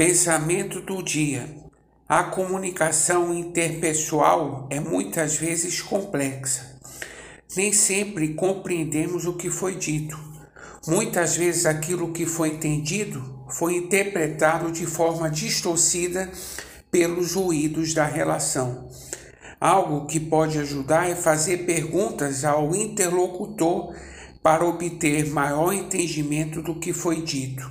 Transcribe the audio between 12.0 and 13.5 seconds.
que foi entendido